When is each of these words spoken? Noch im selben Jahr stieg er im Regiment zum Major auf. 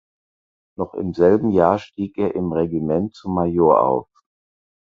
Noch 0.79 0.95
im 0.95 1.13
selben 1.13 1.51
Jahr 1.51 1.77
stieg 1.77 2.17
er 2.17 2.33
im 2.33 2.51
Regiment 2.53 3.13
zum 3.13 3.35
Major 3.35 3.83
auf. 3.83 4.09